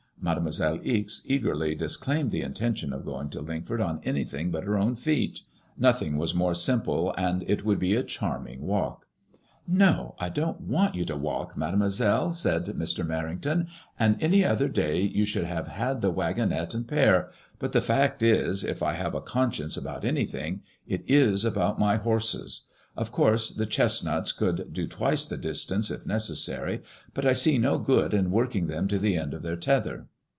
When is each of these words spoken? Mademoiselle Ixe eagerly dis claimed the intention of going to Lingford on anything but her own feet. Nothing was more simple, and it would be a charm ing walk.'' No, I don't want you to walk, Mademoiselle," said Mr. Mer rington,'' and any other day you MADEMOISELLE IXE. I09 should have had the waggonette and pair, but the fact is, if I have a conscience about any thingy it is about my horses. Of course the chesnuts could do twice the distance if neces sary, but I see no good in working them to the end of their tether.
Mademoiselle 0.23 0.77
Ixe 0.83 1.23
eagerly 1.25 1.73
dis 1.73 1.97
claimed 1.97 2.29
the 2.29 2.43
intention 2.43 2.93
of 2.93 3.03
going 3.05 3.27
to 3.31 3.41
Lingford 3.41 3.81
on 3.81 3.99
anything 4.03 4.51
but 4.51 4.65
her 4.65 4.77
own 4.77 4.95
feet. 4.95 5.39
Nothing 5.79 6.15
was 6.15 6.35
more 6.35 6.53
simple, 6.53 7.11
and 7.17 7.41
it 7.49 7.65
would 7.65 7.79
be 7.79 7.95
a 7.95 8.03
charm 8.03 8.45
ing 8.45 8.61
walk.'' 8.61 9.07
No, 9.67 10.13
I 10.19 10.29
don't 10.29 10.61
want 10.61 10.93
you 10.93 11.05
to 11.05 11.15
walk, 11.17 11.57
Mademoiselle," 11.57 12.33
said 12.33 12.65
Mr. 12.67 13.03
Mer 13.03 13.33
rington,'' 13.35 13.65
and 13.99 14.15
any 14.21 14.45
other 14.45 14.67
day 14.69 15.01
you 15.01 15.23
MADEMOISELLE 15.23 15.23
IXE. 15.23 15.29
I09 15.29 15.33
should 15.33 15.43
have 15.45 15.67
had 15.69 16.01
the 16.01 16.13
waggonette 16.13 16.75
and 16.75 16.87
pair, 16.87 17.31
but 17.57 17.71
the 17.71 17.81
fact 17.81 18.21
is, 18.21 18.63
if 18.63 18.83
I 18.83 18.93
have 18.93 19.15
a 19.15 19.21
conscience 19.21 19.75
about 19.75 20.05
any 20.05 20.27
thingy 20.27 20.59
it 20.87 21.03
is 21.09 21.43
about 21.43 21.79
my 21.79 21.95
horses. 21.95 22.65
Of 22.95 23.11
course 23.11 23.49
the 23.49 23.65
chesnuts 23.65 24.33
could 24.37 24.71
do 24.73 24.85
twice 24.85 25.25
the 25.25 25.37
distance 25.37 25.89
if 25.89 26.03
neces 26.03 26.37
sary, 26.43 26.81
but 27.13 27.25
I 27.25 27.31
see 27.33 27.57
no 27.57 27.79
good 27.79 28.13
in 28.13 28.31
working 28.31 28.67
them 28.67 28.87
to 28.89 28.99
the 28.99 29.15
end 29.17 29.33
of 29.33 29.41
their 29.41 29.55
tether. 29.55 30.07